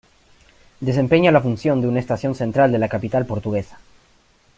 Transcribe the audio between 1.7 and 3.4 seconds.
de una estación central de la capital